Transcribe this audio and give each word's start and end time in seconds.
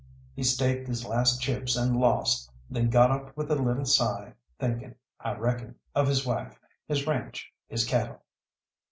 He 0.33 0.41
staked 0.41 0.87
his 0.87 1.05
last 1.05 1.39
chips 1.41 1.75
and 1.75 1.95
lost, 1.95 2.49
then 2.71 2.89
got 2.89 3.11
up 3.11 3.37
with 3.37 3.51
a 3.51 3.55
little 3.55 3.85
sigh, 3.85 4.33
thinking, 4.57 4.95
I 5.19 5.35
reckon, 5.35 5.75
of 5.93 6.07
his 6.07 6.25
wife, 6.25 6.59
his 6.87 7.05
ranche, 7.05 7.53
his 7.67 7.85
cattle. 7.85 8.23